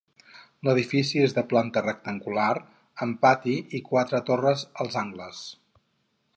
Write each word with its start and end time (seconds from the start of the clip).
L'edifici 0.67 1.21
és 1.25 1.35
de 1.39 1.43
planta 1.51 1.83
rectangular, 1.87 2.49
amb 3.07 3.21
pati 3.27 3.53
i 3.81 3.85
quatre 3.93 4.25
torres 4.31 4.67
als 4.87 5.01
angles. 5.07 5.47